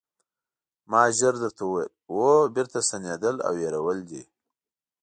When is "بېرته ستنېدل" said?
2.55-3.35